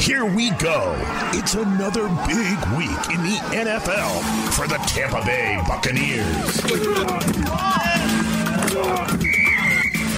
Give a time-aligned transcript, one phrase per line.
[0.00, 0.94] Here we go.
[1.34, 6.56] It's another big week in the NFL for the Tampa Bay Buccaneers.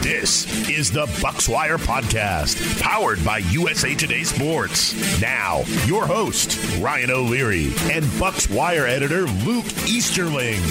[0.02, 5.20] This is the Bucs Wire Podcast, powered by USA Today Sports.
[5.20, 10.62] Now, your host, Ryan O'Leary, and Bucs Wire editor Luke Easterling.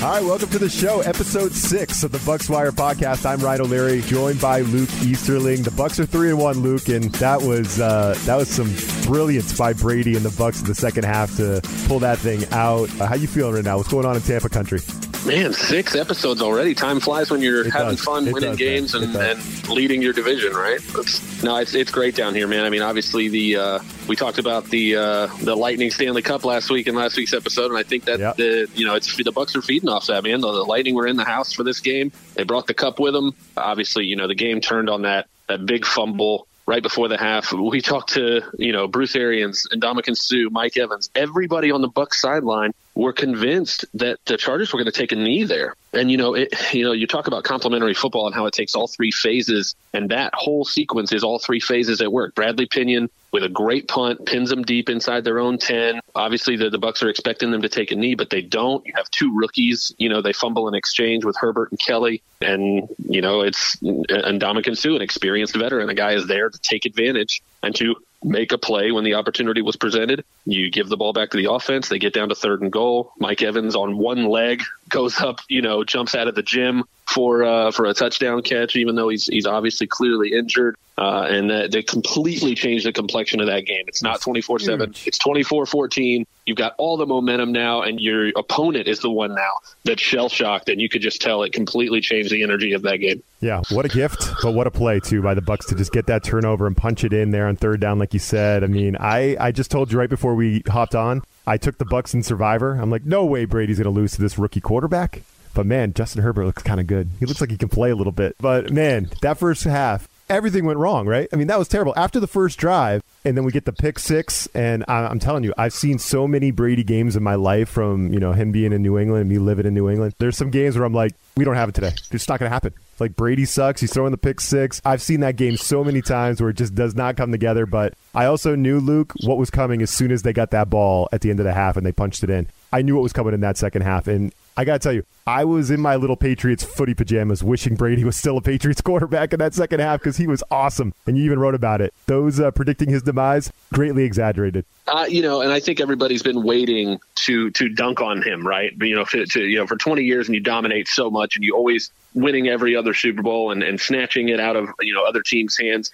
[0.00, 3.26] All right, welcome to the show, episode six of the Bucs Wire podcast.
[3.26, 5.64] I'm Ryan O'Leary, joined by Luke Easterling.
[5.64, 8.72] The Bucks are three and one, Luke, and that was uh, that was some
[9.10, 12.88] brilliance by Brady and the Bucks in the second half to pull that thing out.
[13.00, 13.76] Uh, how you feeling right now?
[13.76, 14.78] What's going on in Tampa country?
[15.26, 16.74] Man, six episodes already.
[16.74, 18.04] Time flies when you're it having does.
[18.04, 20.52] fun, it winning does, games, and, and, leading your division.
[20.54, 20.80] Right?
[20.96, 22.64] It's, no, it's it's great down here, man.
[22.64, 26.70] I mean, obviously the uh, we talked about the uh, the Lightning Stanley Cup last
[26.70, 28.36] week in last week's episode, and I think that yep.
[28.36, 30.40] the you know it's the Bucks are feeding off that man.
[30.40, 32.12] The, the Lightning were in the house for this game.
[32.34, 33.34] They brought the cup with them.
[33.56, 37.50] Obviously, you know the game turned on that that big fumble right before the half.
[37.52, 41.88] We talked to, you know, Bruce Arians and Ndamukong Suh, Mike Evans, everybody on the
[41.88, 45.76] Bucks sideline were convinced that the Chargers were going to take a knee there.
[45.92, 48.74] And you know, it, you know, you talk about complementary football and how it takes
[48.74, 52.34] all three phases, and that whole sequence is all three phases at work.
[52.34, 56.00] Bradley Pinion with a great punt pins them deep inside their own ten.
[56.16, 58.84] Obviously, the, the Bucks are expecting them to take a knee, but they don't.
[58.84, 59.94] You have two rookies.
[59.96, 64.06] You know, they fumble in exchange with Herbert and Kelley, and you know, it's and
[64.40, 65.86] Ndamukong Suh, an experienced veteran.
[65.86, 69.62] The guy is there to take advantage and to make a play when the opportunity
[69.62, 70.24] was presented.
[70.44, 71.88] You give the ball back to the offense.
[71.88, 73.12] They get down to third and goal.
[73.18, 77.44] Mike Evans on one leg goes up, you know, jumps out of the gym for
[77.44, 80.76] uh, for a touchdown catch, even though he's he's obviously clearly injured.
[80.98, 83.84] Uh, and that they completely changed the complexion of that game.
[83.86, 86.26] It's not 24 7, it's 24 14.
[86.44, 89.52] You've got all the momentum now, and your opponent is the one now
[89.84, 92.96] that's shell shocked, and you could just tell it completely changed the energy of that
[92.96, 93.22] game.
[93.38, 96.06] Yeah, what a gift, but what a play, too, by the Bucks to just get
[96.06, 98.64] that turnover and punch it in there on third down, like you said.
[98.64, 101.86] I mean, I, I just told you right before we hopped on, I took the
[101.86, 102.74] Bucks in Survivor.
[102.74, 105.22] I'm like, no way Brady's going to lose to this rookie quarterback.
[105.54, 107.08] But man, Justin Herbert looks kind of good.
[107.18, 108.36] He looks like he can play a little bit.
[108.38, 111.26] But man, that first half, everything went wrong, right?
[111.32, 111.94] I mean, that was terrible.
[111.96, 115.44] After the first drive, and then we get the pick six, and I, am telling
[115.44, 118.72] you, I've seen so many Brady games in my life from you know him being
[118.72, 120.14] in New England and me living in New England.
[120.18, 121.92] There's some games where I'm like, we don't have it today.
[122.10, 122.72] It's not going to happen.
[122.98, 123.82] Like Brady sucks.
[123.82, 124.80] He's throwing the pick six.
[124.84, 127.66] I've seen that game so many times where it just does not come together.
[127.66, 131.08] But I also knew Luke what was coming as soon as they got that ball
[131.12, 132.48] at the end of the half and they punched it in.
[132.72, 135.04] I knew what was coming in that second half, and I got to tell you,
[135.24, 139.32] I was in my little Patriots footy pajamas wishing Brady was still a Patriots quarterback
[139.32, 140.94] in that second half because he was awesome.
[141.06, 141.94] And you even wrote about it.
[142.06, 144.64] Those uh, predicting his demise, greatly exaggerated.
[144.88, 148.72] Uh, you know, and I think everybody's been waiting to to dunk on him, right?
[148.80, 151.44] You know, to, to, you know, for 20 years and you dominate so much and
[151.44, 155.04] you always winning every other Super Bowl and, and snatching it out of, you know,
[155.04, 155.92] other teams' hands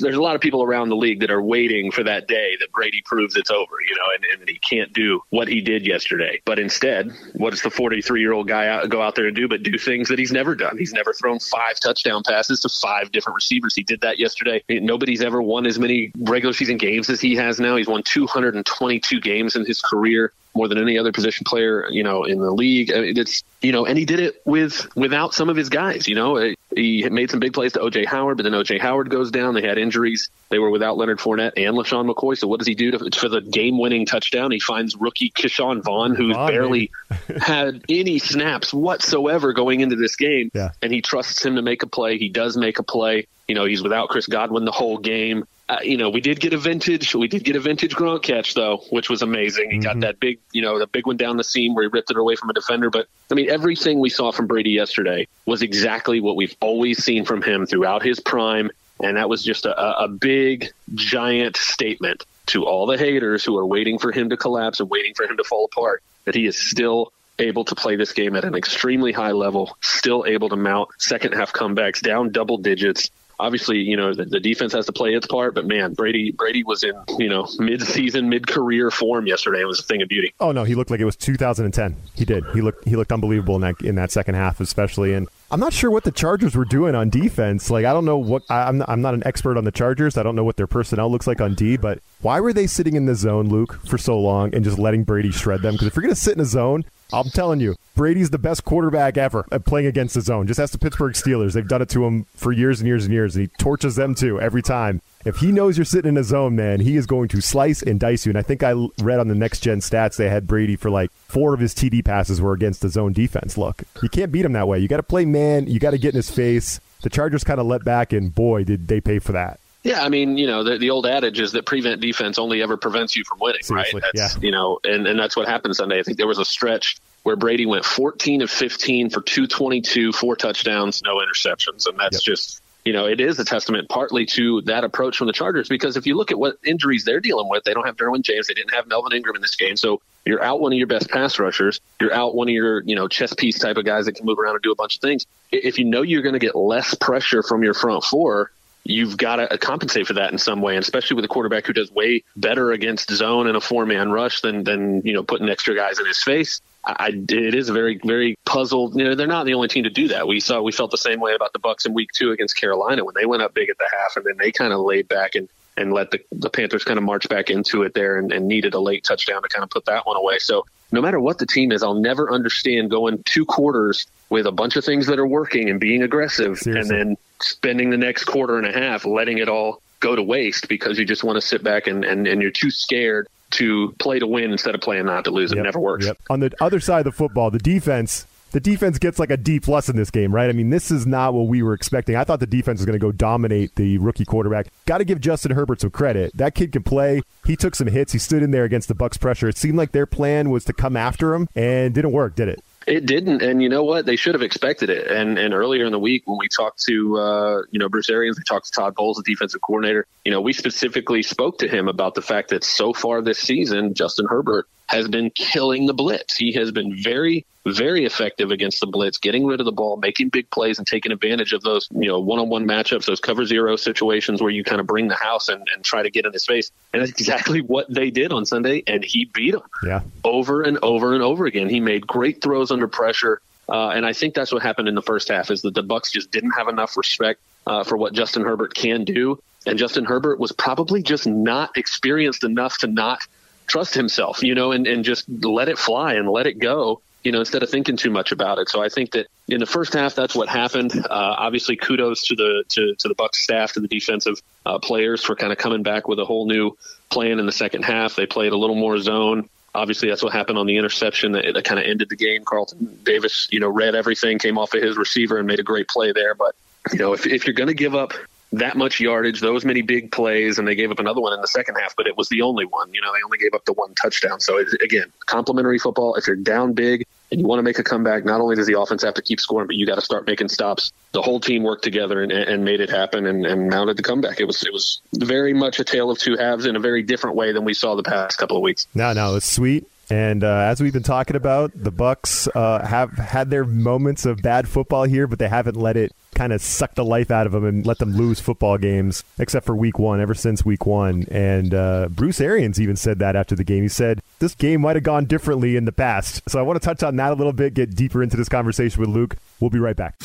[0.00, 2.72] there's a lot of people around the league that are waiting for that day that
[2.72, 6.40] Brady proves it's over, you know, and, and he can't do what he did yesterday.
[6.44, 9.48] But instead, what does the 43 year old guy out, go out there and do
[9.48, 10.76] but do things that he's never done?
[10.78, 13.74] He's never thrown five touchdown passes to five different receivers.
[13.74, 14.62] He did that yesterday.
[14.68, 17.76] Nobody's ever won as many regular season games as he has now.
[17.76, 22.24] He's won 222 games in his career more than any other position player, you know,
[22.24, 22.90] in the league.
[22.90, 26.08] It's you know, and he did it with without some of his guys.
[26.08, 29.30] You know, he made some big plays to OJ Howard, but then OJ Howard goes
[29.30, 29.54] down.
[29.54, 30.28] They had injuries.
[30.50, 32.36] They were without Leonard Fournette and LeSean McCoy.
[32.36, 34.50] So what does he do to, for the game-winning touchdown?
[34.50, 36.90] He finds rookie Ke'Shawn Vaughn, who's Vaughn, barely
[37.40, 40.72] had any snaps whatsoever going into this game, yeah.
[40.82, 42.18] and he trusts him to make a play.
[42.18, 43.26] He does make a play.
[43.48, 45.46] You know, he's without Chris Godwin the whole game.
[45.68, 47.12] Uh, you know, we did get a vintage.
[47.14, 49.70] We did get a vintage Gronk catch though, which was amazing.
[49.70, 49.82] He mm-hmm.
[49.84, 52.16] got that big, you know, the big one down the seam where he ripped it
[52.16, 52.88] away from a defender.
[52.88, 57.24] But I mean, everything we saw from Brady yesterday was exactly what we've always seen
[57.24, 62.64] from him throughout his prime, and that was just a, a big, giant statement to
[62.64, 65.44] all the haters who are waiting for him to collapse and waiting for him to
[65.44, 69.32] fall apart that he is still able to play this game at an extremely high
[69.32, 74.24] level, still able to mount second half comebacks down double digits, obviously, you know, the,
[74.24, 77.48] the, defense has to play its part, but man, Brady Brady was in, you know,
[77.58, 79.60] mid-season, mid-career form yesterday.
[79.60, 80.34] It was a thing of beauty.
[80.40, 81.96] Oh no, he looked like it was 2010.
[82.14, 82.44] He did.
[82.52, 85.14] He looked he looked unbelievable in that in that second half, especially.
[85.14, 87.70] And I'm not sure what the Chargers were doing on defense.
[87.70, 88.78] Like I don't know what I, I'm.
[88.78, 90.16] Not, I'm not an expert on the Chargers.
[90.16, 91.76] I don't know what their personnel looks like on D.
[91.76, 95.04] But why were they sitting in the zone, Luke, for so long and just letting
[95.04, 95.74] Brady shred them?
[95.74, 98.64] Because if you're going to sit in a zone, I'm telling you, Brady's the best
[98.64, 100.48] quarterback ever at playing against the zone.
[100.48, 101.52] Just ask the Pittsburgh Steelers.
[101.52, 104.14] They've done it to him for years and years and years, and he torches them
[104.16, 105.00] too every time.
[105.26, 107.98] If he knows you're sitting in a zone, man, he is going to slice and
[107.98, 108.30] dice you.
[108.30, 111.10] And I think I read on the next gen stats they had Brady for like
[111.28, 113.58] four of his TD passes were against the zone defense.
[113.58, 114.78] Look, you can't beat him that way.
[114.78, 115.66] You got to play man.
[115.66, 116.80] You got to get in his face.
[117.02, 119.60] The Chargers kind of let back, and boy, did they pay for that.
[119.82, 122.76] Yeah, I mean, you know, the, the old adage is that prevent defense only ever
[122.76, 124.10] prevents you from winning, Seriously, right?
[124.14, 124.40] That's, yeah.
[124.42, 126.00] You know, and, and that's what happened Sunday.
[126.00, 130.34] I think there was a stretch where Brady went 14 of 15 for 222, four
[130.34, 131.86] touchdowns, no interceptions.
[131.86, 132.22] And that's Yep.
[132.22, 135.96] just, you know, it is a testament partly to that approach from the Chargers because
[135.96, 138.54] if you look at what injuries they're dealing with, they don't have Derwin James, they
[138.54, 139.76] didn't have Melvin Ingram in this game.
[139.76, 142.94] So you're out one of your best pass rushers, you're out one of your, you
[142.94, 145.00] know, chess piece type of guys that can move around and do a bunch of
[145.00, 145.26] things.
[145.50, 148.52] If you know you're going to get less pressure from your front four,
[148.84, 151.72] you've got to compensate for that in some way, and especially with a quarterback who
[151.72, 155.48] does way better against zone and a four man rush than than you know putting
[155.48, 156.60] extra guys in his face.
[156.86, 158.96] I, it is a very very puzzled.
[158.96, 160.28] You know, they're not the only team to do that.
[160.28, 163.04] We saw we felt the same way about the Bucks in Week Two against Carolina
[163.04, 165.34] when they went up big at the half, and then they kind of laid back
[165.34, 168.48] and and let the, the Panthers kind of march back into it there and, and
[168.48, 170.38] needed a late touchdown to kind of put that one away.
[170.38, 174.52] So no matter what the team is, I'll never understand going two quarters with a
[174.52, 176.98] bunch of things that are working and being aggressive Seriously.
[176.98, 180.68] and then spending the next quarter and a half letting it all go to waste
[180.68, 184.18] because you just want to sit back and, and, and you're too scared to play
[184.18, 185.52] to win instead of playing not to lose.
[185.52, 186.06] It Yep, never works.
[186.06, 186.18] Yep.
[186.30, 188.26] On the other side of the football, the defense.
[188.52, 190.48] The defense gets like a D plus in this game, right?
[190.48, 192.16] I mean, this is not what we were expecting.
[192.16, 194.68] I thought the defense was going to go dominate the rookie quarterback.
[194.86, 196.34] Got to give Justin Herbert some credit.
[196.34, 197.22] That kid can play.
[197.44, 198.12] He took some hits.
[198.12, 199.48] He stood in there against the Bucks pressure.
[199.48, 202.62] It seemed like their plan was to come after him, and didn't work, did it?
[202.86, 204.06] It didn't, and you know what?
[204.06, 205.08] They should have expected it.
[205.10, 208.38] And and earlier in the week when we talked to uh, you know Bruce Arians,
[208.38, 210.06] we talked to Todd Bowles, the defensive coordinator.
[210.24, 213.94] You know, we specifically spoke to him about the fact that so far this season,
[213.94, 216.36] Justin Herbert has been killing the blitz.
[216.36, 220.28] He has been very very effective against the blitz, getting rid of the ball, making
[220.28, 223.44] big plays, and taking advantage of those you know one on one matchups, those cover
[223.44, 226.32] zero situations where you kind of bring the house and, and try to get in
[226.32, 226.70] his face.
[226.92, 230.00] And that's exactly what they did on Sunday, and he beat them Yeah.
[230.24, 231.68] over and over and over again.
[231.68, 235.02] He made great throws under pressure, uh, and I think that's what happened in the
[235.02, 235.50] first half.
[235.50, 239.04] Is that the Bucks just didn't have enough respect uh, for what Justin Herbert can
[239.04, 243.26] do, and Justin Herbert was probably just not experienced enough to not
[243.66, 247.00] trust himself, you know, and, and just let it fly and let it go.
[247.22, 248.68] You know, instead of thinking too much about it.
[248.68, 250.92] So I think that in the first half, that's what happened.
[250.94, 255.24] Uh, obviously, kudos to the to, to the Bucks staff, to the defensive uh, players
[255.24, 256.76] for kind of coming back with a whole new
[257.10, 258.14] plan in the second half.
[258.14, 259.48] They played a little more zone.
[259.74, 262.44] Obviously, that's what happened on the interception that, that kind of ended the game.
[262.44, 265.88] Carlton Davis, you know, read everything, came off of his receiver and made a great
[265.88, 266.34] play there.
[266.36, 266.54] But
[266.92, 268.12] you know, if if you're going to give up
[268.52, 271.48] that much yardage, those many big plays, and they gave up another one in the
[271.48, 272.92] second half, but it was the only one.
[272.94, 274.40] You know, they only gave up the one touchdown.
[274.40, 276.14] So it, again, complementary football.
[276.14, 278.78] If you're down big and you want to make a comeback, not only does the
[278.78, 280.92] offense have to keep scoring, but you got to start making stops.
[281.12, 284.40] The whole team worked together and, and made it happen and, and mounted the comeback.
[284.40, 287.36] It was it was very much a tale of two halves in a very different
[287.36, 288.86] way than we saw the past couple of weeks.
[288.94, 289.86] No, no, it's sweet.
[290.08, 294.40] And uh, as we've been talking about, the Bucks uh, have had their moments of
[294.40, 297.52] bad football here, but they haven't let it kind of suck the life out of
[297.52, 300.20] them and let them lose football games, except for Week One.
[300.20, 303.82] Ever since Week One, and uh, Bruce Arians even said that after the game.
[303.82, 306.42] He said this game might have gone differently in the past.
[306.48, 309.00] So I want to touch on that a little bit, get deeper into this conversation
[309.00, 309.36] with Luke.
[309.60, 310.16] We'll be right back.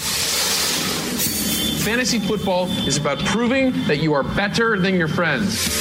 [1.81, 5.80] Fantasy football is about proving that you are better than your friends.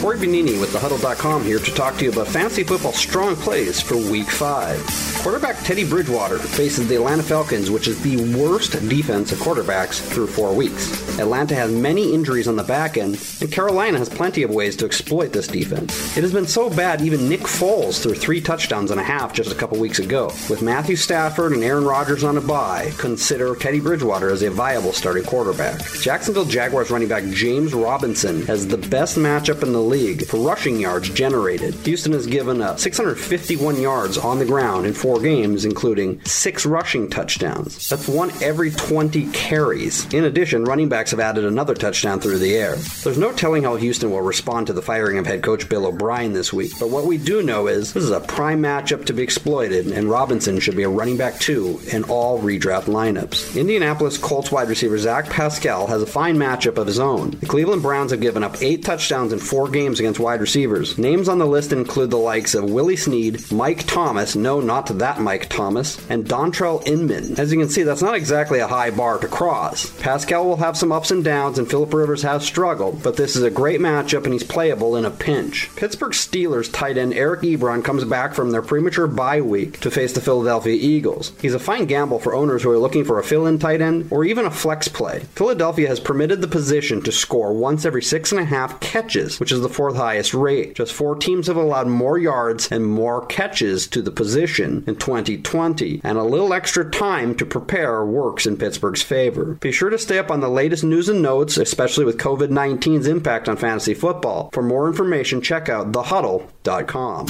[0.00, 3.98] Corey Bonini with thehuddle.com here to talk to you about fantasy football strong plays for
[3.98, 4.82] week five.
[5.18, 10.26] Quarterback Teddy Bridgewater faces the Atlanta Falcons, which is the worst defense of quarterbacks through
[10.26, 11.18] four weeks.
[11.18, 14.86] Atlanta has many injuries on the back end, and Carolina has plenty of ways to
[14.86, 16.16] exploit this defense.
[16.16, 19.52] It has been so bad, even Nick Foles threw three touchdowns and a half just
[19.52, 20.28] a couple weeks ago.
[20.48, 24.94] With Matthew Stafford and Aaron Rodgers on a bye, consider Teddy Bridgewater as a viable
[24.94, 25.84] starting quarterback.
[26.00, 30.80] Jacksonville Jaguars running back James Robinson has the best matchup in the league for rushing
[30.80, 31.74] yards generated.
[31.84, 37.10] Houston has given up 651 yards on the ground in four games, including six rushing
[37.10, 37.88] touchdowns.
[37.88, 40.12] That's one every 20 carries.
[40.14, 42.76] In addition, running backs have added another touchdown through the air.
[42.76, 46.32] There's no telling how Houston will respond to the firing of head coach Bill O'Brien
[46.32, 49.22] this week, but what we do know is this is a prime matchup to be
[49.22, 53.58] exploited, and Robinson should be a running back two in all redraft lineups.
[53.58, 57.30] Indianapolis Colts wide receiver Zach Pascal has a fine matchup of his own.
[57.32, 60.98] The Cleveland Browns have given up eight touchdowns in four games against wide receivers.
[60.98, 65.20] Names on the list include the likes of Willie Snead, Mike Thomas, no, not that
[65.20, 67.38] Mike Thomas, and Dontrell Inman.
[67.38, 69.90] As you can see, that's not exactly a high bar to cross.
[70.00, 73.42] Pascal will have some ups and downs, and Philip Rivers has struggled, but this is
[73.42, 75.70] a great matchup and he's playable in a pinch.
[75.76, 80.12] Pittsburgh Steelers tight end Eric Ebron comes back from their premature bye week to face
[80.12, 81.32] the Philadelphia Eagles.
[81.40, 84.08] He's a fine gamble for owners who are looking for a fill in tight end
[84.10, 85.20] or even a flex play.
[85.34, 89.52] Philadelphia has permitted the position to score once every six and a half catches, which
[89.52, 90.74] is the fourth highest rate.
[90.74, 96.00] Just four teams have allowed more yards and more catches to the position in 2020,
[96.04, 99.54] and a little extra time to prepare works in Pittsburgh's favor.
[99.60, 103.06] Be sure to stay up on the latest news and notes, especially with COVID 19's
[103.06, 104.50] impact on fantasy football.
[104.52, 107.26] For more information, check out thehuddle.com.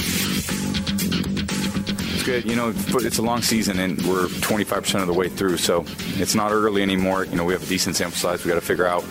[2.13, 2.45] It's good.
[2.45, 5.85] You know, it's a long season and we're 25% of the way through, so
[6.17, 7.25] it's not early anymore.
[7.25, 8.43] You know, we have a decent sample size.
[8.43, 9.01] We got to figure out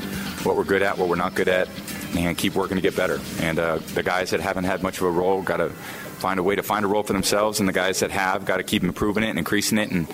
[0.44, 1.68] what we're good at, what we're not good at,
[2.16, 3.20] and keep working to get better.
[3.40, 6.42] And uh, the guys that haven't had much of a role got to find a
[6.42, 8.82] way to find a role for themselves, and the guys that have got to keep
[8.82, 9.90] improving it and increasing it.
[9.90, 10.06] And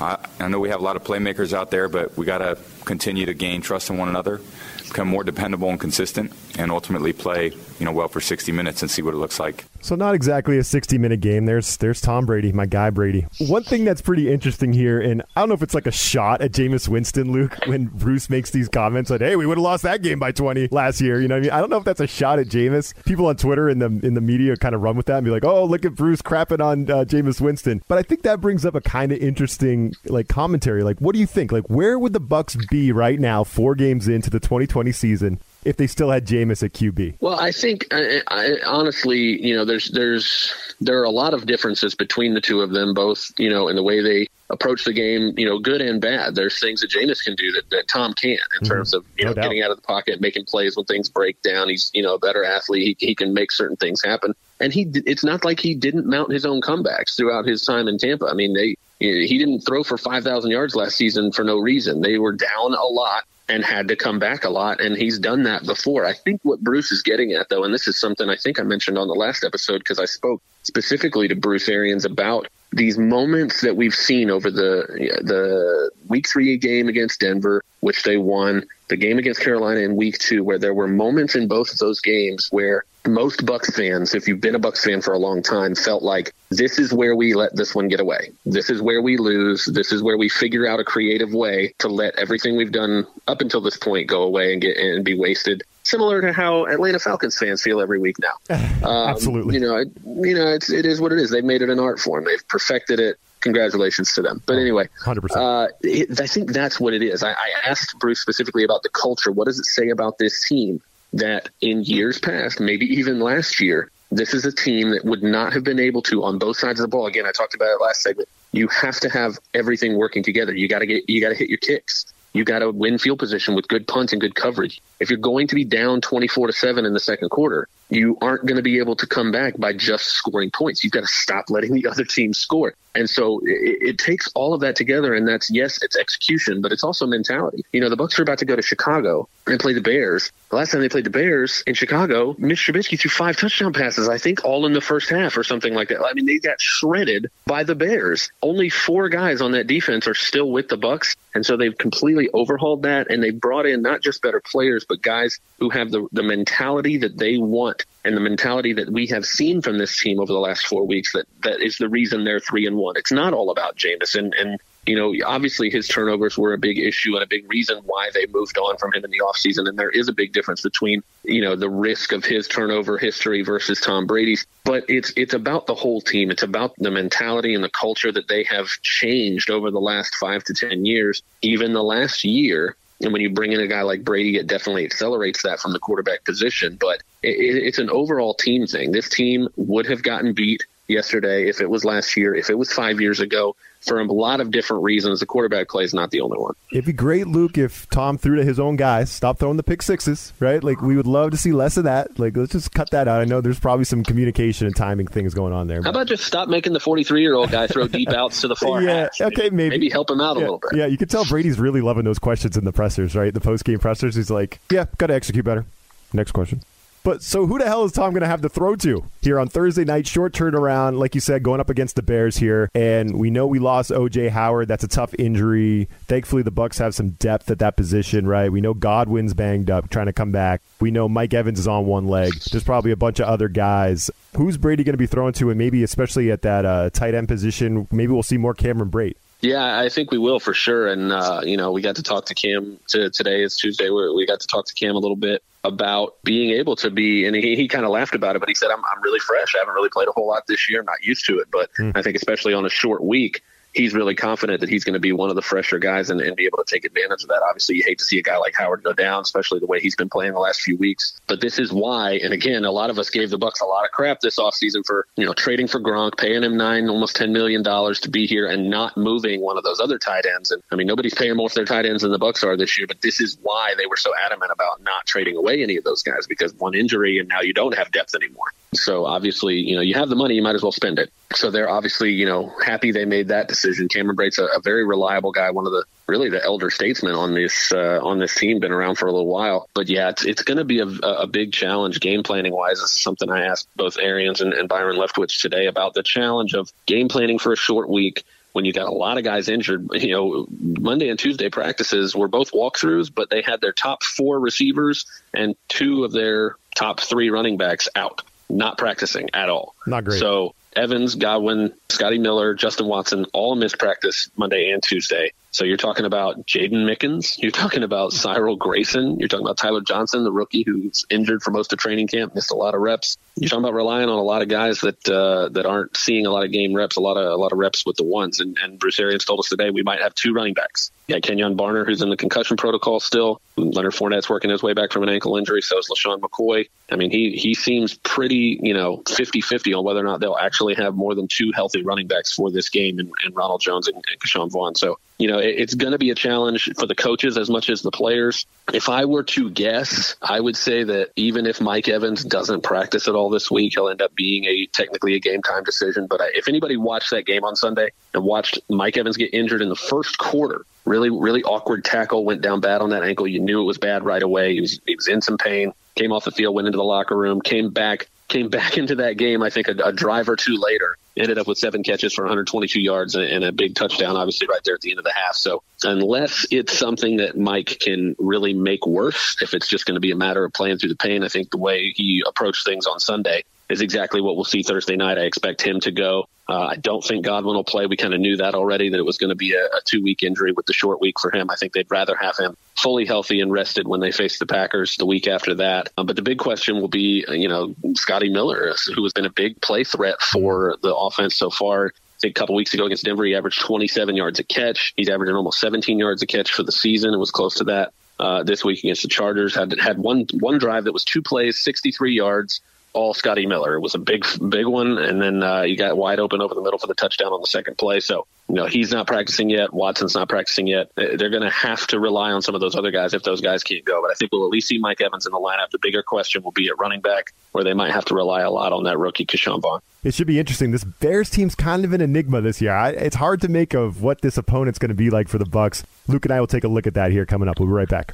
[0.00, 2.58] uh, I know we have a lot of playmakers out there, but we got to
[2.84, 4.40] continue to gain trust in one another
[4.88, 8.90] become more dependable and consistent, and ultimately play you know well for 60 minutes and
[8.90, 9.64] see what it looks like.
[9.80, 11.46] So not exactly a 60 minute game.
[11.46, 13.26] There's there's Tom Brady, my guy Brady.
[13.38, 16.42] One thing that's pretty interesting here, and I don't know if it's like a shot
[16.42, 19.84] at Jameis Winston, Luke, when Bruce makes these comments like, "Hey, we would have lost
[19.84, 21.84] that game by 20 last year." You know, what I mean, I don't know if
[21.84, 22.92] that's a shot at Jameis.
[23.04, 25.30] People on Twitter and the in the media kind of run with that and be
[25.30, 28.66] like, "Oh, look at Bruce crapping on uh, Jameis Winston." But I think that brings
[28.66, 30.82] up a kind of interesting like commentary.
[30.82, 31.52] Like, what do you think?
[31.52, 35.40] Like, where would the Bucks be right now, four games into the 2020 season?
[35.64, 37.16] If they still had Jameis at QB?
[37.20, 41.46] Well, I think I, I, honestly, you know, there's there's there are a lot of
[41.46, 44.92] differences between the two of them, both you know, in the way they approach the
[44.92, 46.34] game, you know, good and bad.
[46.34, 48.66] There's things that Jameis can do that, that Tom can't in mm-hmm.
[48.66, 49.42] terms of you no know doubt.
[49.42, 51.68] getting out of the pocket, making plays when things break down.
[51.68, 52.96] He's you know a better athlete.
[52.98, 56.32] He, he can make certain things happen, and he it's not like he didn't mount
[56.32, 58.26] his own comebacks throughout his time in Tampa.
[58.26, 62.00] I mean, they he didn't throw for 5,000 yards last season for no reason.
[62.00, 64.80] They were down a lot and had to come back a lot.
[64.80, 66.04] And he's done that before.
[66.04, 68.62] I think what Bruce is getting at, though, and this is something I think I
[68.62, 73.62] mentioned on the last episode because I spoke specifically to Bruce Arians about these moments
[73.62, 74.84] that we've seen over the
[75.22, 80.18] the week three game against Denver, which they won, the game against Carolina in week
[80.18, 84.28] two, where there were moments in both of those games where most Bucks fans, if
[84.28, 87.34] you've been a Bucks fan for a long time, felt like this is where we
[87.34, 88.30] let this one get away.
[88.44, 89.66] This is where we lose.
[89.66, 93.40] This is where we figure out a creative way to let everything we've done up
[93.40, 95.62] until this point go away and get and be wasted.
[95.84, 98.56] Similar to how Atlanta Falcons fans feel every week now.
[98.78, 99.54] Um, Absolutely.
[99.54, 101.30] You know, it, you know, it's it is what it is.
[101.30, 102.24] They've made it an art form.
[102.24, 104.42] They've perfected it congratulations to them.
[104.46, 105.36] But anyway, 100%.
[105.36, 107.22] Uh, it, I think that's what it is.
[107.22, 109.30] I, I, asked Bruce specifically about the culture.
[109.30, 110.80] What does it say about this team?
[111.12, 115.52] that in years past, maybe even last year, this is a team that would not
[115.52, 117.06] have been able to on both sides of the ball.
[117.06, 118.28] Again, I talked about it last segment.
[118.52, 120.54] You have to have everything working together.
[120.54, 122.06] You got to get, you got to hit your kicks.
[122.34, 124.80] You got to win field position with good punt and good coverage.
[125.00, 128.46] If you're going to be down 24 to 7 in the second quarter, you aren't
[128.46, 130.84] going to be able to come back by just scoring points.
[130.84, 132.74] You've got to stop letting the other team score.
[132.98, 136.72] And so it, it, takes all of that together, and that's yes, it's execution, but
[136.72, 137.64] it's also mentality.
[137.72, 140.32] You know, the Bucks are about to go to Chicago and play the Bears.
[140.50, 144.08] The last time they played the Bears in Chicago, Mitch Trubisky threw five touchdown passes,
[144.08, 146.04] I think, all in the first half or something like that.
[146.04, 148.32] I mean, they got shredded by the Bears.
[148.42, 152.28] Only four guys on that defense are still with the Bucks, and so they've completely
[152.34, 156.08] overhauled that, and they brought in not just better players, but guys who have the
[156.10, 160.20] the mentality that they want and the mentality that we have seen from this team
[160.20, 162.96] over the last four weeks that that is the reason they're three and one.
[162.96, 167.14] It's not all about Jameis and you know, obviously his turnovers were a big issue
[167.14, 169.68] and a big reason why they moved on from him in the offseason.
[169.68, 173.42] And there is a big difference between, you know, the risk of his turnover history
[173.42, 174.46] versus Tom Brady's.
[174.64, 176.30] But it's it's about the whole team.
[176.30, 180.42] It's about the mentality and the culture that they have changed over the last five
[180.44, 182.74] to ten years, even the last year.
[183.00, 185.78] And when you bring in a guy like Brady, it definitely accelerates that from the
[185.78, 186.76] quarterback position.
[186.80, 188.90] But it, it's an overall team thing.
[188.90, 192.72] This team would have gotten beat yesterday if it was last year, if it was
[192.72, 195.20] five years ago for a lot of different reasons.
[195.20, 196.54] The quarterback play is not the only one.
[196.72, 199.82] It'd be great, Luke, if Tom threw to his own guys, stop throwing the pick
[199.82, 200.62] sixes, right?
[200.62, 202.18] Like we would love to see less of that.
[202.18, 203.20] Like let's just cut that out.
[203.20, 205.82] I know there's probably some communication and timing things going on there.
[205.82, 208.56] How about just stop making the 43 year old guy throw deep outs to the
[208.56, 209.20] far yeah, hash?
[209.20, 210.78] Okay, maybe maybe help him out yeah, a little bit.
[210.78, 213.32] Yeah, you can tell Brady's really loving those questions in the pressers, right?
[213.32, 214.14] The post game pressers.
[214.16, 215.64] He's like, yeah, got to execute better.
[216.12, 216.62] Next question.
[217.08, 219.48] But so who the hell is Tom going to have to throw to here on
[219.48, 220.06] Thursday night?
[220.06, 223.58] Short turnaround, like you said, going up against the Bears here, and we know we
[223.58, 224.68] lost OJ Howard.
[224.68, 225.88] That's a tough injury.
[226.06, 228.52] Thankfully, the Bucks have some depth at that position, right?
[228.52, 230.60] We know Godwin's banged up, trying to come back.
[230.80, 232.34] We know Mike Evans is on one leg.
[232.50, 234.10] There's probably a bunch of other guys.
[234.36, 237.28] Who's Brady going to be throwing to, and maybe especially at that uh, tight end
[237.28, 237.88] position?
[237.90, 239.16] Maybe we'll see more Cameron Brate.
[239.40, 240.88] Yeah, I think we will for sure.
[240.88, 243.42] And uh, you know, we got to talk to Cam to, today.
[243.42, 243.88] It's Tuesday.
[243.90, 247.26] Where we got to talk to Cam a little bit about being able to be.
[247.26, 249.54] And he, he kind of laughed about it, but he said, "I'm I'm really fresh.
[249.54, 250.80] I haven't really played a whole lot this year.
[250.80, 251.48] I'm not used to it.
[251.52, 251.92] But mm.
[251.94, 253.42] I think especially on a short week."
[253.78, 256.34] He's really confident that he's going to be one of the fresher guys and, and,
[256.34, 257.40] be able to take advantage of that.
[257.48, 259.94] Obviously, you hate to see a guy like Howard go down, especially the way he's
[259.94, 261.18] been playing the last few weeks.
[261.28, 263.84] But this is why, and again, a lot of us gave the Bucks a lot
[263.84, 267.30] of crap this offseason for, you know, trading for Gronk, paying him nine, almost $10
[267.30, 270.50] million to be here and not moving one of those other tight ends.
[270.50, 272.78] And I mean, nobody's paying more for their tight ends than the Bucks are this
[272.78, 275.84] year, but this is why they were so adamant about not trading away any of
[275.84, 278.52] those guys because one injury and now you don't have depth anymore.
[278.74, 281.10] So obviously, you know, you have the money, you might as well spend it.
[281.32, 283.67] So they're obviously, you know, happy they made that decision.
[283.90, 287.34] Cameron Brate's a, a very reliable guy, one of the really the elder statesmen on
[287.34, 289.68] this uh, on this team, been around for a little while.
[289.74, 292.80] But yeah, it's it's going to be a, a big challenge game planning wise.
[292.80, 296.54] This is something I asked both Arians and, and Byron Leftwich today about the challenge
[296.54, 299.88] of game planning for a short week when you got a lot of guys injured.
[299.98, 304.40] You know, Monday and Tuesday practices were both walkthroughs, but they had their top four
[304.40, 309.74] receivers and two of their top three running backs out not practicing at all.
[309.86, 310.18] Not great.
[310.18, 315.32] So Evans, Godwin, Scotty Miller, Justin Watson all missed practice Monday and Tuesday.
[315.50, 317.38] So you're talking about Jaydon Mickens.
[317.38, 319.18] You're talking about Cyril Grayson.
[319.18, 322.50] You're talking about Tyler Johnson, the rookie who's injured for most of training camp, missed
[322.50, 323.16] a lot of reps.
[323.36, 326.30] You're talking about relying on a lot of guys that uh, that aren't seeing a
[326.30, 328.40] lot of game reps, a lot of a lot of reps with the ones.
[328.40, 330.90] And, and Bruce Arians told us today we might have two running backs.
[331.06, 333.40] Yeah, Kenjon Barner, who's in the concussion protocol still.
[333.56, 335.62] Leonard Fournette's working his way back from an ankle injury.
[335.62, 336.68] So is LeSean McCoy.
[336.90, 340.74] I mean, he he seems pretty, you know, 50-50 on whether or not they'll actually
[340.74, 343.96] have more than two healthy running backs for this game and, in Ronald Jones and,
[343.96, 344.74] and Ke'Shawn Vaughn.
[344.74, 347.82] So you know, it's going to be a challenge for the coaches as much as
[347.82, 348.46] the players.
[348.72, 353.08] If I were to guess, I would say that even if Mike Evans doesn't practice
[353.08, 356.06] at all this week, he'll end up being a technically a game time decision.
[356.06, 359.68] But if anybody watched that game on Sunday and watched Mike Evans get injured in
[359.68, 363.26] the first quarter, really, really awkward tackle, went down bad on that ankle.
[363.26, 364.54] You knew it was bad right away.
[364.54, 367.16] He was, he was in some pain, came off the field, went into the locker
[367.16, 370.56] room, came back, came back into that game, I think a, a drive or two
[370.56, 374.60] later ended up with seven catches for 122 yards and, a big touchdown, obviously right
[374.64, 375.34] there at the end of the half.
[375.34, 380.00] So unless it's something that Mike can really make worse, if it's just going to
[380.00, 382.86] be a matter of playing through the pain, I think the way he approached things
[382.86, 385.18] on Sunday is exactly what we'll see Thursday night.
[385.18, 386.28] I expect him to go.
[386.48, 387.86] Uh, I don't think Godwin will play.
[387.86, 390.02] We kind of knew that already that it was going to be a, a two
[390.02, 391.50] week injury with the short week for him.
[391.50, 394.96] I think they'd rather have him fully healthy and rested when they face the Packers
[394.96, 395.90] the week after that.
[395.98, 399.26] Um, but the big question will be, uh, you know, Scotty Miller, who has been
[399.26, 401.88] a big play threat for the offense so far.
[401.88, 404.94] I think a couple weeks ago against Denver, he averaged 27 yards a catch.
[404.96, 407.12] He's averaging almost 17 yards a catch for the season.
[407.12, 407.92] It was close to that.
[408.18, 411.62] Uh, this week against the Chargers had had one one drive that was two plays,
[411.62, 412.60] 63 yards
[412.98, 413.76] all Scotty Miller.
[413.76, 416.60] It was a big, big one, and then uh, you got wide open over the
[416.60, 418.00] middle for the touchdown on the second play.
[418.00, 419.72] So, you know, he's not practicing yet.
[419.72, 420.90] Watson's not practicing yet.
[420.96, 423.62] They're going to have to rely on some of those other guys if those guys
[423.62, 424.02] can't go.
[424.02, 425.70] But I think we'll at least see Mike Evans in the lineup.
[425.70, 428.50] The bigger question will be at running back, where they might have to rely a
[428.50, 429.80] lot on that rookie Ke'Shawn Vaughn.
[430.02, 430.72] It should be interesting.
[430.72, 432.72] This Bears team's kind of an enigma this year.
[432.72, 435.46] I, it's hard to make of what this opponent's going to be like for the
[435.46, 435.84] Bucks.
[436.08, 437.60] Luke and I will take a look at that here coming up.
[437.60, 438.12] We'll be right back.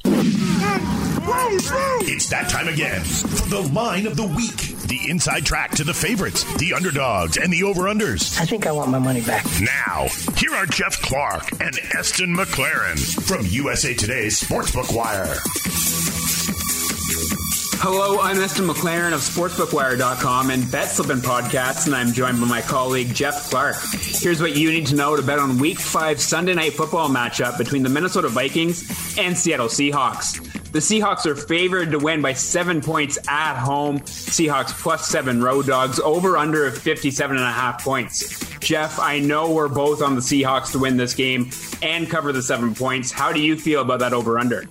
[1.57, 4.75] It's that time again for the line of the week.
[4.87, 8.39] The inside track to the favorites, the underdogs, and the over-unders.
[8.39, 9.45] I think I want my money back.
[9.61, 15.37] Now, here are Jeff Clark and Eston McLaren from USA Today's Sportsbook Wire.
[17.77, 23.13] Hello, I'm Eston McLaren of SportsbookWire.com and BetSlippin Podcasts, and I'm joined by my colleague
[23.13, 23.77] Jeff Clark.
[23.93, 27.57] Here's what you need to know to bet on Week 5 Sunday Night Football matchup
[27.57, 30.41] between the Minnesota Vikings and Seattle Seahawks.
[30.75, 34.01] The Seahawks are favored to win by seven points at home.
[34.01, 38.45] Seahawks plus seven road dogs over under 57 and a half points.
[38.59, 41.49] Jeff, I know we're both on the Seahawks to win this game
[41.81, 43.09] and cover the seven points.
[43.09, 44.65] How do you feel about that over under?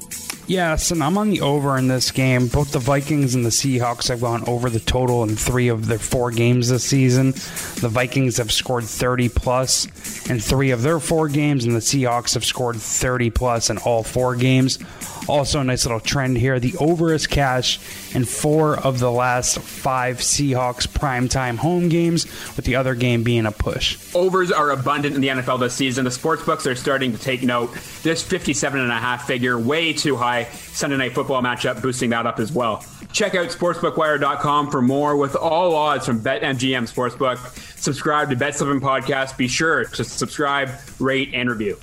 [0.46, 2.48] Yes, and I'm on the over in this game.
[2.48, 5.98] Both the Vikings and the Seahawks have gone over the total in three of their
[5.98, 7.30] four games this season.
[7.30, 9.86] The Vikings have scored 30 plus
[10.28, 14.02] in three of their four games, and the Seahawks have scored 30 plus in all
[14.02, 14.78] four games.
[15.26, 16.60] Also, a nice little trend here.
[16.60, 17.78] The over is cash
[18.14, 22.26] in four of the last five Seahawks primetime home games,
[22.56, 23.98] with the other game being a push.
[24.14, 26.04] Overs are abundant in the NFL this season.
[26.04, 27.72] The sportsbooks are starting to take note.
[28.02, 30.33] This 57 and a half figure, way too high.
[30.42, 32.84] Sunday night football matchup, boosting that up as well.
[33.12, 37.38] Check out sportsbookwire.com for more with all odds from BetMGM Sportsbook.
[37.78, 39.36] Subscribe to Bet Podcast.
[39.36, 41.78] Be sure to subscribe, rate, and review.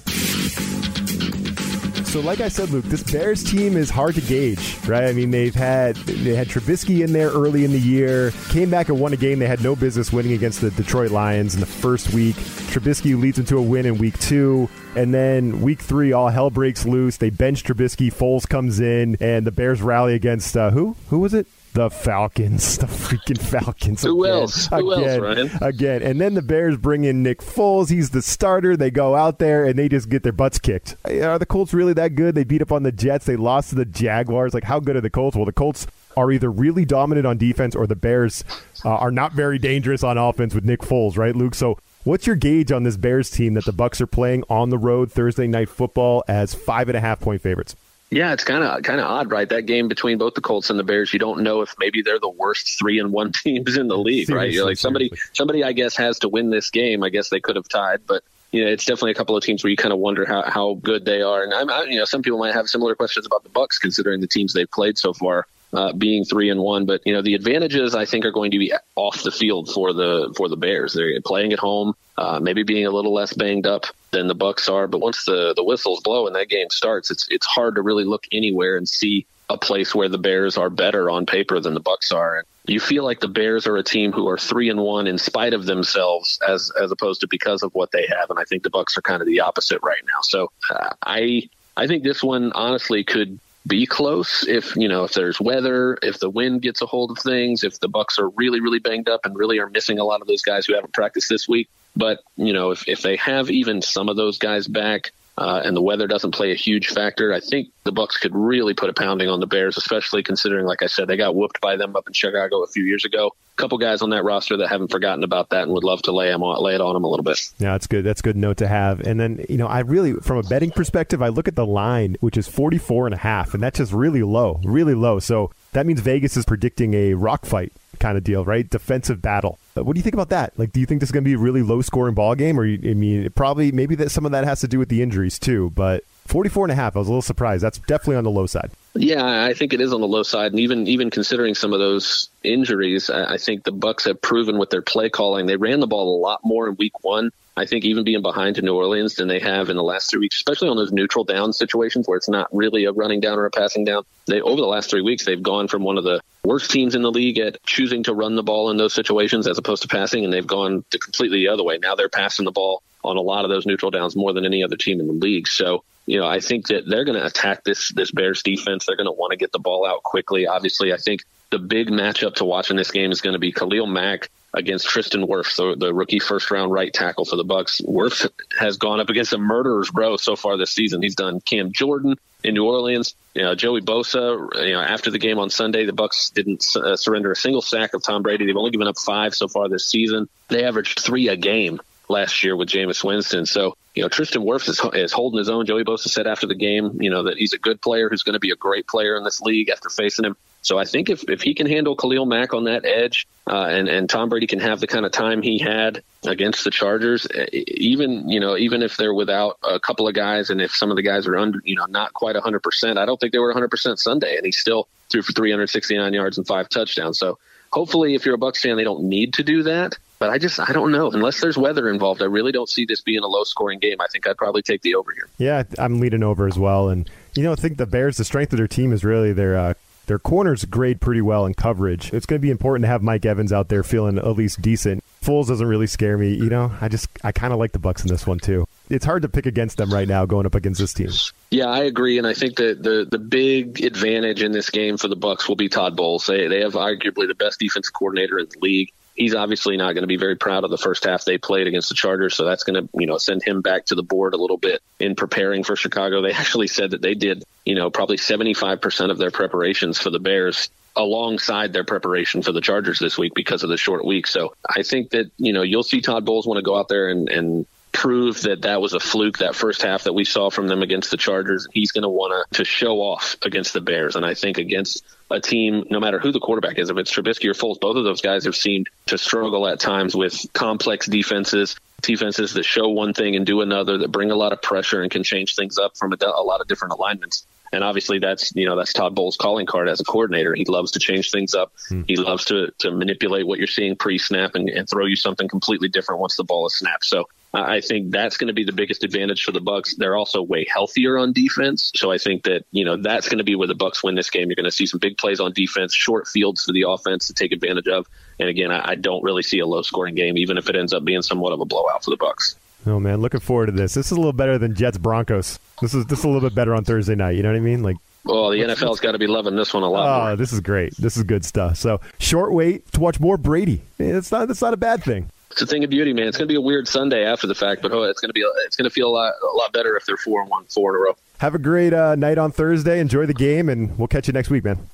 [2.12, 5.06] So, like I said, Luke, this Bears team is hard to gauge, right?
[5.06, 8.90] I mean, they've had they had Trubisky in there early in the year, came back
[8.90, 11.66] and won a game they had no business winning against the Detroit Lions in the
[11.66, 12.36] first week.
[12.36, 14.70] Trubisky leads them to a win in week two.
[14.94, 17.16] And then week three, all hell breaks loose.
[17.16, 18.14] They bench Trubisky.
[18.14, 20.98] Foles comes in, and the Bears rally against uh, who?
[21.12, 21.48] Who was it?
[21.74, 24.04] The Falcons, the freaking Falcons.
[24.04, 24.68] Who again, else?
[24.68, 25.52] Who again, else, Ryan?
[25.62, 27.90] Again, and then the Bears bring in Nick Foles.
[27.90, 28.76] He's the starter.
[28.76, 30.98] They go out there and they just get their butts kicked.
[31.06, 32.36] Are the Colts really that good?
[32.36, 33.26] They beat up on the Jets.
[33.26, 34.54] They lost to the Jaguars.
[34.54, 35.38] Like, how good are the Colts?
[35.38, 38.44] Well, the Colts are either really dominant on defense or the Bears
[38.84, 41.56] uh, are not very dangerous on offense with Nick Foles, right, Luke?
[41.56, 41.78] So.
[42.04, 45.12] What's your gauge on this Bears team that the Bucks are playing on the road
[45.12, 47.76] Thursday night football as five and a half point favorites?
[48.12, 49.48] Yeah, it's kind of kind of odd, right?
[49.48, 52.20] That game between both the Colts and the Bears, you don't know if maybe they're
[52.20, 54.54] the worst three and one teams in the league, Seriously, right?
[54.54, 55.30] You're like somebody seriously.
[55.34, 57.04] somebody I guess has to win this game.
[57.04, 59.64] I guess they could have tied, but you know, it's definitely a couple of teams
[59.64, 61.42] where you kind of wonder how, how good they are.
[61.42, 64.20] And I'm, I, you know, some people might have similar questions about the Bucks considering
[64.20, 65.48] the teams they've played so far.
[65.74, 68.60] Uh, being three and one, but you know the advantages I think are going to
[68.60, 70.92] be off the field for the for the Bears.
[70.92, 74.70] They're playing at home, uh, maybe being a little less banged up than the Bucks
[74.70, 74.88] are.
[74.88, 78.04] But once the the whistles blow and that game starts, it's it's hard to really
[78.04, 81.80] look anywhere and see a place where the Bears are better on paper than the
[81.80, 82.38] Bucks are.
[82.38, 85.18] And you feel like the Bears are a team who are three and one in
[85.18, 88.30] spite of themselves, as as opposed to because of what they have.
[88.30, 90.22] And I think the Bucks are kind of the opposite right now.
[90.22, 95.14] So uh, I I think this one honestly could be close if you know if
[95.14, 98.60] there's weather if the wind gets a hold of things if the bucks are really
[98.60, 101.30] really banged up and really are missing a lot of those guys who haven't practiced
[101.30, 105.12] this week but you know if, if they have even some of those guys back
[105.38, 108.74] uh, and the weather doesn't play a huge factor i think the bucks could really
[108.74, 111.76] put a pounding on the bears especially considering like i said they got whooped by
[111.76, 114.70] them up in chicago a few years ago a couple guys on that roster that
[114.70, 117.04] haven't forgotten about that and would love to lay them on, lay it on them
[117.04, 118.04] a little bit Yeah, that's good.
[118.04, 119.02] That's a good note to have.
[119.02, 122.18] And then, you know, I really, from a betting perspective, I look at the line,
[122.22, 125.20] which is 44 and a half, and that's just really low, really low.
[125.20, 128.70] So that means Vegas is predicting a rock fight kind of deal, right?
[128.70, 129.60] Defensive battle.
[129.74, 130.58] But what do you think about that?
[130.58, 132.60] Like, do you think this is going to be a really low scoring ball game?
[132.60, 135.02] Or, I mean, it probably, maybe that some of that has to do with the
[135.02, 137.64] injuries too, but 44 and a half, I was a little surprised.
[137.64, 138.72] That's definitely on the low side.
[138.94, 141.80] Yeah, I think it is on the low side, and even even considering some of
[141.80, 145.46] those injuries, I, I think the Bucks have proven with their play calling.
[145.46, 147.32] They ran the ball a lot more in Week One.
[147.62, 150.20] I think even being behind to New Orleans than they have in the last three
[150.20, 153.46] weeks, especially on those neutral down situations where it's not really a running down or
[153.46, 154.04] a passing down.
[154.26, 157.04] They over the last three weeks they've gone from one of the worst teams in
[157.04, 160.24] the league at choosing to run the ball in those situations as opposed to passing,
[160.24, 161.78] and they've gone to completely the other way.
[161.78, 164.64] Now they're passing the ball on a lot of those neutral downs more than any
[164.64, 165.48] other team in the league.
[165.48, 168.88] So you know, I think that they're going to attack this this Bears defense.
[168.88, 170.48] They're going to want to get the ball out quickly.
[170.48, 171.22] Obviously, I think
[171.52, 174.88] the big matchup to watch in this game is going to be Khalil Mack against
[174.88, 177.82] Tristan Wirfs, the, the rookie first round right tackle for the Bucks.
[177.82, 181.02] Wirfs has gone up against a murderer's row so far this season.
[181.02, 183.16] He's done Cam Jordan in New Orleans.
[183.34, 184.66] You know, Joey Bosa.
[184.66, 187.94] You know, after the game on Sunday, the Bucks didn't uh, surrender a single sack
[187.94, 188.46] of Tom Brady.
[188.46, 190.28] They've only given up five so far this season.
[190.50, 193.46] They averaged three a game last year with Jameis Winston.
[193.46, 195.66] So, you know, Tristan Wirfs is, is holding his own.
[195.66, 198.34] Joey Bosa said after the game, you know, that he's a good player who's going
[198.34, 200.36] to be a great player in this league after facing him.
[200.62, 203.88] So I think if, if he can handle Khalil Mack on that edge, uh, and
[203.90, 208.30] and Tom Brady can have the kind of time he had against the Chargers, even
[208.30, 211.02] you know even if they're without a couple of guys, and if some of the
[211.02, 213.70] guys are under you know not quite 100 percent, I don't think they were 100
[213.70, 217.18] percent Sunday, and he still threw for 369 yards and five touchdowns.
[217.18, 217.40] So
[217.72, 219.98] hopefully, if you're a Bucks fan, they don't need to do that.
[220.20, 222.22] But I just I don't know unless there's weather involved.
[222.22, 224.00] I really don't see this being a low scoring game.
[224.00, 225.28] I think I'd probably take the over here.
[225.40, 226.90] Yeah, I'm leading over as well.
[226.90, 229.58] And, you know, I think the Bears, the strength of their team is really their.
[229.58, 229.74] Uh,
[230.08, 232.14] their corners grade pretty well in coverage.
[232.14, 235.04] It's going to be important to have Mike Evans out there feeling at least decent.
[235.22, 236.34] Foles doesn't really scare me.
[236.34, 238.68] You know, I just I kind of like the Bucks in this one too.
[238.90, 241.10] It's hard to pick against them right now going up against this team.
[241.52, 245.08] Yeah, I agree, and I think that the the big advantage in this game for
[245.08, 246.26] the Bucks will be Todd Bowles.
[246.26, 248.92] They they have arguably the best defensive coordinator in the league.
[249.22, 251.90] He's obviously not going to be very proud of the first half they played against
[251.90, 254.38] the Chargers, so that's going to you know send him back to the board a
[254.38, 256.24] little bit in preparing for Chicago.
[256.24, 260.00] They actually said that they did you know probably seventy five percent of their preparations
[260.00, 264.04] for the Bears alongside their preparation for the Chargers this week because of the short
[264.04, 264.26] week.
[264.26, 267.10] So I think that you know you'll see Todd Bowles want to go out there
[267.10, 270.68] and and prove that that was a fluke that first half that we saw from
[270.68, 271.68] them against the Chargers.
[271.72, 275.06] He's going to want to to show off against the Bears, and I think against
[275.32, 278.04] a team, no matter who the quarterback is, if it's Trubisky or Foles, both of
[278.04, 283.14] those guys have seemed to struggle at times with complex defenses, defenses that show one
[283.14, 285.98] thing and do another, that bring a lot of pressure and can change things up
[285.98, 287.46] from a, a lot of different alignments.
[287.74, 290.54] And obviously, that's you know that's Todd Bowles' calling card as a coordinator.
[290.54, 291.72] He loves to change things up.
[291.88, 292.02] Hmm.
[292.06, 295.88] He loves to to manipulate what you're seeing pre-snap and, and throw you something completely
[295.88, 297.06] different once the ball is snapped.
[297.06, 299.96] So I think that's going to be the biggest advantage for the Bucks.
[299.96, 303.44] They're also way healthier on defense, so I think that you know that's going to
[303.44, 304.48] be where the Bucks win this game.
[304.48, 307.34] You're going to see some big plays on defense, short fields for the offense to
[307.34, 308.08] take advantage of.
[308.40, 310.94] And again, I, I don't really see a low scoring game, even if it ends
[310.94, 312.56] up being somewhat of a blowout for the Bucks.
[312.88, 313.94] Oh man, looking forward to this.
[313.94, 315.60] This is a little better than Jets Broncos.
[315.82, 317.36] This is this is a little bit better on Thursday night.
[317.36, 317.84] You know what I mean?
[317.84, 320.08] Like well, the NFL's got to be loving this one a lot.
[320.08, 320.36] Oh, more.
[320.36, 320.96] this is great.
[320.98, 321.78] This is good stuff.
[321.78, 323.82] So short wait to watch more Brady.
[324.00, 324.50] Eh, it's not.
[324.50, 325.30] It's not a bad thing.
[325.52, 326.28] It's a thing of beauty, man.
[326.28, 328.34] It's going to be a weird Sunday after the fact, but oh, it's going to
[328.34, 328.44] be.
[328.66, 330.92] It's going to feel a lot, a lot better if they're four and one, four
[330.92, 331.16] in a row.
[331.40, 333.00] Have a great uh, night on Thursday.
[333.00, 334.88] Enjoy the game, and we'll catch you next week, man.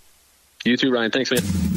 [0.65, 1.11] You too, Ryan.
[1.11, 1.76] Thanks, man.